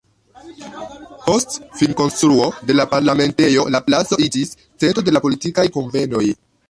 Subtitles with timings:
[1.25, 6.25] Post finkonstruo de la Parlamentejo la placo iĝis centro de politikaj kunvenoj.